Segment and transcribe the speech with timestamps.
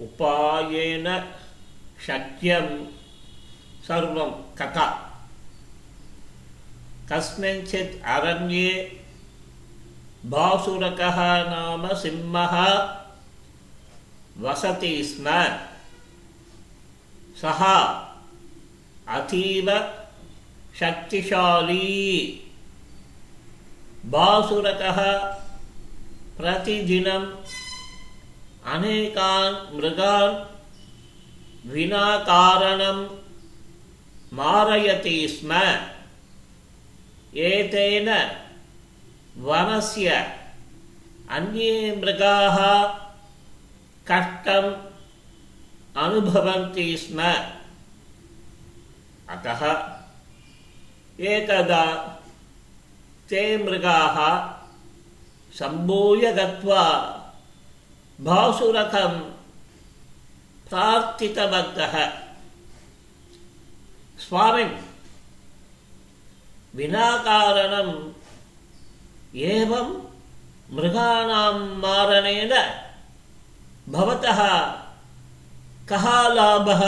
[0.00, 1.32] उपायेन
[2.06, 2.86] शक्यं
[3.88, 5.02] सर्वं कथा।
[7.12, 9.00] कस्मिंश्चित् अरण्ये
[10.26, 11.16] भासुरकः
[11.50, 12.56] नाम सिंहः
[14.38, 15.24] वसति स्म।
[17.40, 17.64] सः
[19.08, 19.70] अतीव
[20.80, 22.16] शक्तिशाली।
[24.06, 25.18] भासुरकः
[26.38, 27.32] प्रतिदिनम्
[28.66, 30.56] अनेकान् मृगान्
[31.68, 33.16] विना कारणं
[34.32, 35.52] मारयति स्म।
[37.36, 38.08] एतेन
[39.38, 40.08] वनस्य
[41.30, 42.58] अन्ये मृगाः
[44.10, 44.72] कष्टम्
[45.96, 47.22] अनुभवन्ति स्म।
[49.28, 49.62] अतः
[51.20, 51.84] एकदा
[53.28, 54.16] ते मृगाः
[55.58, 57.12] सम्भूय गत्वा
[58.24, 59.18] भासुरकं
[60.68, 61.94] प्रार्थितवन्तः
[64.18, 64.70] स्वामिन्
[66.76, 67.92] विना कारणम्
[69.36, 69.92] एवं
[70.72, 72.54] मृगाणां मारणेन
[73.88, 74.40] भवतः
[75.90, 76.82] कः लाभः?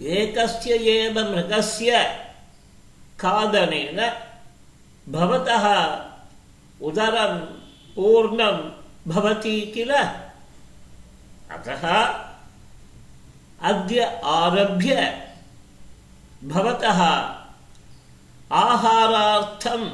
[0.00, 2.02] एकस्य एव मृगस्य
[3.20, 4.00] खादनेन
[5.12, 5.66] भवतः
[6.86, 7.38] उदरं
[7.96, 8.56] पूर्णं
[9.08, 9.92] भवति किल?
[11.50, 12.04] अतः
[13.62, 14.94] अद्य आरभ्य
[16.44, 17.02] भवतः
[18.52, 19.88] आहारार्थं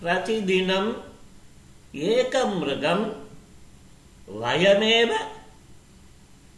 [0.00, 0.92] प्रतिदिनम्
[1.96, 3.24] एकं मृगं
[4.28, 5.18] वयमेव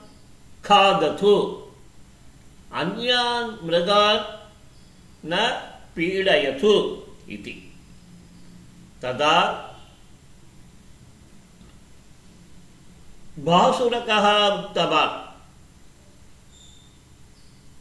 [0.64, 1.64] खादतु।
[2.74, 4.43] अन्यान् मृगान्
[5.24, 5.36] न
[5.96, 7.74] पीडयतु इति।
[9.02, 9.60] तदा
[13.38, 15.24] भासुरकः उक्तवान्,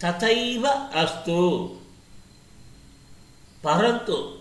[0.04, 1.68] तथैव अस्तु।
[3.64, 4.40] परन्तु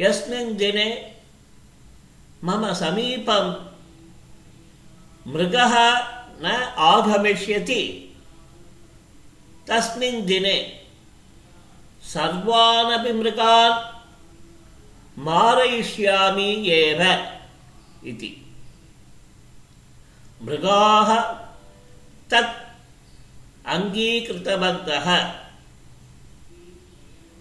[0.00, 1.16] यस्मिन् दिने
[2.44, 3.70] मम समीपं
[5.26, 5.72] मृगः
[6.42, 8.14] न आगमिष्यति।
[9.66, 10.79] तस्मिन् दिने
[12.02, 13.98] सर्वानपि मृगान्
[15.18, 17.02] मारयिष्यामि एव
[18.08, 18.54] इति।
[20.42, 21.10] मृगाः
[22.30, 22.56] तत्
[23.66, 25.08] अङ्गीकृतवन्तः।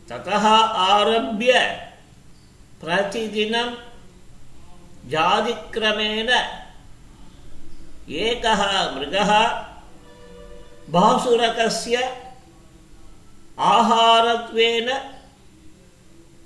[0.09, 0.47] ततः
[0.85, 1.53] आरभ्य
[2.81, 3.75] प्रतिदिनं
[5.09, 6.29] जातिक्रमेण
[8.09, 8.61] एकः
[8.95, 9.31] मृगः
[10.89, 11.97] भासुरकस्य
[13.59, 15.11] आहारत्वेन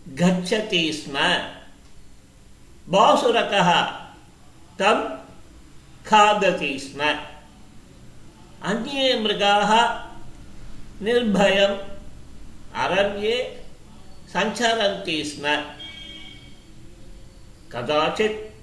[0.07, 1.13] गच्छति स्म।
[2.91, 3.81] भासुरकः
[4.79, 5.09] तं
[6.05, 7.01] खादति स्म।
[8.63, 9.71] अन्ये मृगाः
[11.01, 11.77] निर्भयम्
[12.75, 13.65] अरण्ये
[14.33, 15.43] सञ्चरन्ति स्म।
[17.71, 18.53] कदाचित्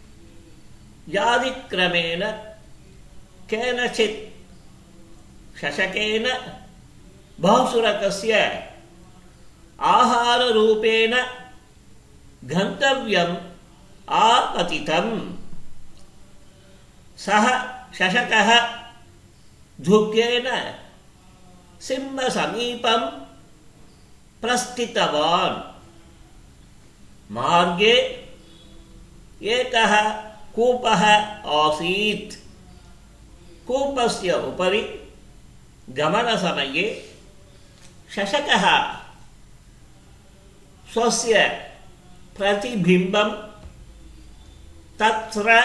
[1.10, 2.24] जातिक्रमेण
[3.50, 4.30] केनचित्
[5.58, 6.56] शशकेन
[7.40, 8.34] भासुरकस्य
[9.80, 11.14] आहाररूपेण
[12.44, 13.36] गन्तव्यम्,
[14.10, 15.36] आपतितम्।
[17.18, 17.62] सः
[17.92, 18.66] शशकः
[19.80, 20.74] दुःखेन
[21.80, 23.00] सिंहसमीपं
[24.42, 25.70] प्रस्थितवान्।
[27.32, 28.28] मार्गे
[29.42, 30.10] एकः
[30.54, 31.06] कूपः
[31.46, 32.36] आसीत्।
[33.68, 35.12] कूपस्य उपरि
[35.90, 37.09] गमनसमये
[38.16, 38.92] शशकः
[40.92, 41.48] स्वस्य
[42.36, 43.30] प्रतिबिम्बं
[45.00, 45.60] तत्र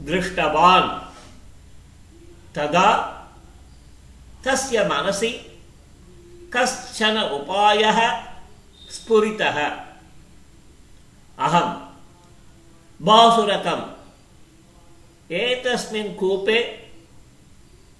[0.00, 1.08] दृष्टवान्।
[2.54, 2.90] तदा
[4.44, 5.60] तस्य मनसि
[6.56, 8.24] कश्चन उपायः
[8.90, 9.58] स्फुरितः।
[11.38, 11.88] अहं
[13.02, 13.90] बासुरकम्
[15.32, 16.60] एतस्मिन् कूपे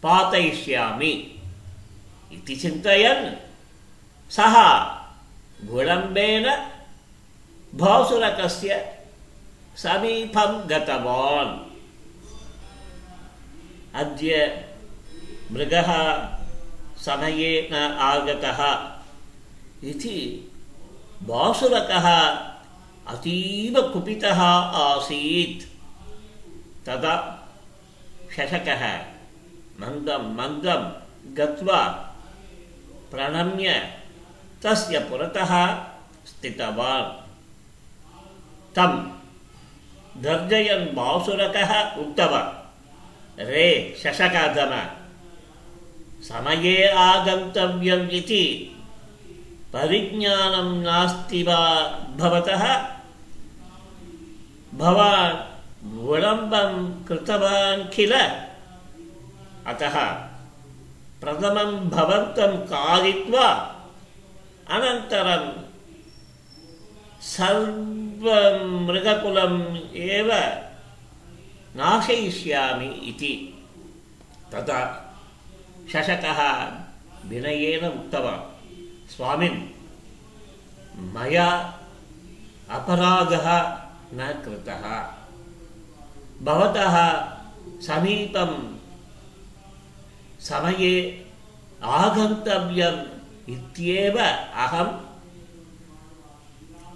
[0.02, 1.37] पातयिष्यामि।
[2.32, 3.24] इति चिन्तयन्
[4.30, 4.56] सः
[5.70, 6.46] विलम्बेन
[7.80, 8.76] भासुरकस्य
[9.82, 11.52] समीपं गतवान्
[14.00, 14.34] अद्य
[15.52, 15.90] मृगः
[17.04, 18.60] समये न आगतः
[19.90, 20.18] इति
[21.28, 22.08] बासुरकः
[23.12, 25.62] अतीव कुपितः आसीत्
[26.86, 27.14] तदा
[28.36, 28.84] शशकः
[29.80, 30.82] मन्दं मन्दं
[31.38, 31.80] गत्वा
[33.10, 33.98] प्रणम्य
[34.62, 35.74] तस्य पुरतः
[36.26, 37.28] स्थितवान्।
[38.76, 39.18] तं
[40.16, 42.58] गर्जयन् बासुरकः उक्तवान्
[43.40, 44.82] रे शशकादम
[46.22, 48.76] समये आगन्तव्यम् इति
[49.72, 51.58] परिज्ञानं नास्ति वा
[52.16, 52.88] भवतः?
[54.74, 55.36] भवान्
[55.84, 58.12] विलम्बं कृतवान् किल?
[59.66, 60.27] अतः
[61.22, 63.46] प्रथमं भवन्तं खादित्वा
[64.76, 65.44] अनन्तरं
[67.34, 69.60] सर्वं मृगकुलम्
[70.10, 70.30] एव
[71.80, 73.32] नाशयिष्यामि इति
[74.54, 74.80] तथा
[75.92, 76.40] शशकः
[77.30, 78.46] विनयेन उक्तवान्
[79.14, 79.60] स्वामिन्
[81.14, 81.48] मया
[82.78, 83.46] अपराधः
[84.18, 84.84] न कृतः
[86.46, 86.96] भवतः
[87.86, 88.52] समीपं
[90.40, 91.26] समये
[91.82, 94.18] आगन्तव्यम् इत्येव
[94.54, 95.08] अहं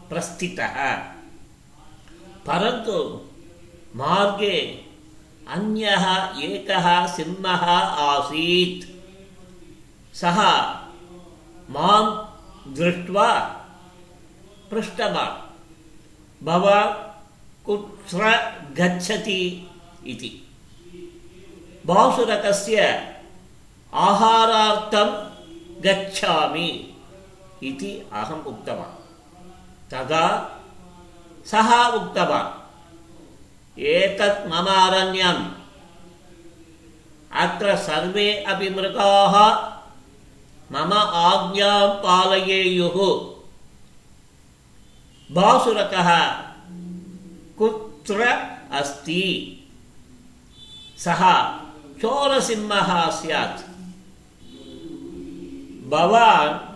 [0.08, 0.96] प्रस्थितः
[2.46, 3.26] परन्तु
[3.96, 4.84] मार्गे
[5.48, 6.04] अन्यः
[6.40, 7.64] एकः सिंहः
[8.08, 8.88] आसीत्
[10.16, 10.42] सः
[11.70, 12.28] माँ
[12.68, 13.38] दृष्ट्वा
[14.70, 15.42] पृष्टवान्
[16.44, 17.12] भवान्
[17.66, 18.18] कुत्र
[18.78, 19.70] गच्छति
[20.06, 20.48] इति.
[21.86, 23.11] बासुरकस्य
[23.92, 25.08] आहारार्थं
[25.84, 26.68] गच्छामि
[27.68, 27.90] इति
[28.20, 29.00] अहम् उक्तवान्
[29.90, 30.26] तदा
[31.50, 32.60] सः उक्तवान्
[33.92, 35.44] एतत् मम अरण्यम्
[37.42, 39.34] अत्र सर्वे अपि मृगाः
[40.70, 40.92] मम
[41.26, 42.98] आज्ञां पालयेयुः
[45.30, 46.10] बासुरकः
[47.58, 48.24] कुत्र
[48.80, 49.24] अस्ति
[51.04, 51.22] सः
[52.02, 53.60] चोरसिंहः स्यात्
[55.92, 56.72] भवान्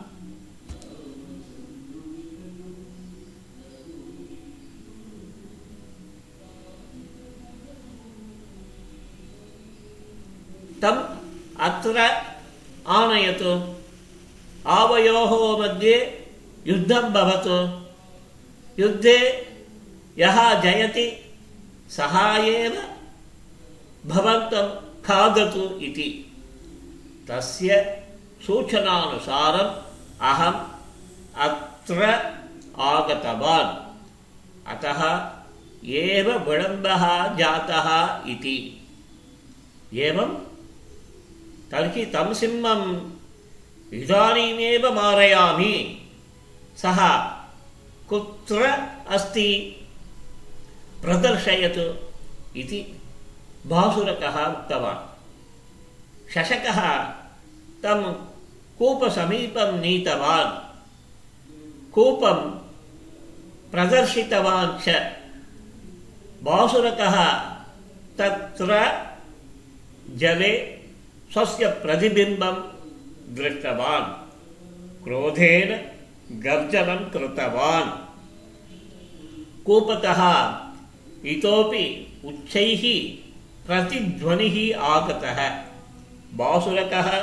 [10.82, 11.02] तम्
[11.60, 11.98] अत्र
[12.88, 13.52] आनयतु।
[14.66, 16.26] आवयोः मध्ये
[16.66, 17.86] युद्धं भवतु।
[18.82, 19.18] युद्धे
[20.18, 21.34] यः जयति,
[21.90, 22.14] सः
[24.06, 24.68] भवन्तं
[25.02, 26.32] खादतु इति।
[27.30, 28.05] तस्य
[28.46, 29.86] सूचनानुसारम्
[30.22, 30.76] अहम्
[31.36, 32.04] अत्र
[32.78, 33.86] आगतवान्।
[34.68, 35.30] अतः
[35.84, 38.88] एव विलम्बः जातः इति।
[39.94, 40.34] एवं?
[41.70, 43.10] तर्हि तं सिंहम्
[43.94, 46.08] इदानीमेव मारयामि।
[46.76, 47.18] सः
[48.08, 48.66] कुत्र
[49.08, 49.76] अस्ति?
[51.02, 51.94] प्रदर्शयतु
[52.58, 53.00] इति
[53.66, 55.16] बासुरकः उक्तवान्।
[56.30, 57.02] शशकः
[57.82, 58.35] तं
[58.78, 60.66] कूपसमीपं नीतवान्।
[61.92, 62.50] कूपं
[63.70, 64.88] प्रदर्शितवान् च।
[66.42, 67.32] बासुरकः
[68.18, 68.98] तत्र
[70.16, 70.78] जले
[71.32, 72.54] स्वस्य प्रतिबिम्बं
[73.34, 74.26] दृष्टवान्।
[75.04, 75.90] क्रोधेन
[76.40, 77.90] गर्जनं कृतवान्।
[79.64, 80.20] कूपतः
[81.24, 82.82] इतोपि उच्चैः
[83.66, 85.48] प्रतिध्वनिः आगतः।
[86.34, 87.20] बासुरकः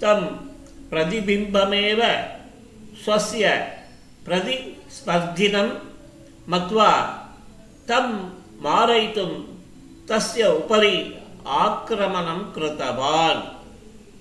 [0.00, 0.51] तं
[0.92, 2.00] प्रतिबिम्बमेव
[3.04, 3.48] स्वस्य
[4.24, 5.68] प्रतिस्पर्धिनं
[6.48, 6.90] मत्वा
[7.88, 8.08] तं
[8.64, 9.30] मारयितुं
[10.08, 13.42] तस्य उपरि आक्रमणं कृतवान्।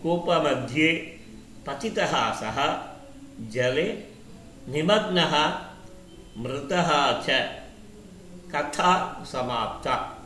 [0.04, 0.94] कूपमध्ये
[1.68, 2.58] पतितः सः
[3.52, 3.88] जले
[4.70, 5.34] निमग्नः
[6.38, 6.90] मृतः
[7.22, 7.30] च।
[8.56, 10.21] कथा समाप्ता